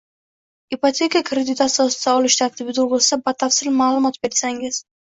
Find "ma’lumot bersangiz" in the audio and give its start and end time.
3.81-4.87